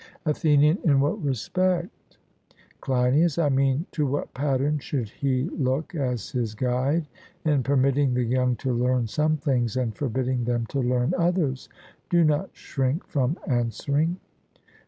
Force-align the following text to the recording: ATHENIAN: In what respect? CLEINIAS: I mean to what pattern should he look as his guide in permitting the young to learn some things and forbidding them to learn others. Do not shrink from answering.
ATHENIAN: 0.25 0.79
In 0.83 0.99
what 0.99 1.23
respect? 1.23 2.17
CLEINIAS: 2.79 3.37
I 3.37 3.49
mean 3.49 3.85
to 3.91 4.07
what 4.07 4.33
pattern 4.33 4.79
should 4.79 5.09
he 5.09 5.43
look 5.51 5.93
as 5.93 6.31
his 6.31 6.55
guide 6.55 7.05
in 7.45 7.61
permitting 7.61 8.15
the 8.15 8.23
young 8.23 8.55
to 8.55 8.73
learn 8.73 9.05
some 9.05 9.37
things 9.37 9.77
and 9.77 9.95
forbidding 9.95 10.45
them 10.45 10.65
to 10.69 10.79
learn 10.81 11.13
others. 11.19 11.69
Do 12.09 12.23
not 12.23 12.49
shrink 12.55 13.05
from 13.05 13.37
answering. 13.45 14.17